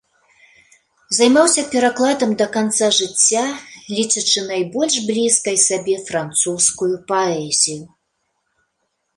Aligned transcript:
Займаўся 1.17 1.63
перакладам 1.73 2.31
да 2.39 2.47
канца 2.55 2.89
жыцця, 2.99 3.43
лічачы 3.99 4.41
найбольш 4.49 4.95
блізкай 5.11 5.57
сабе 5.67 5.95
французскую 6.09 6.91
паэзію. 7.13 7.79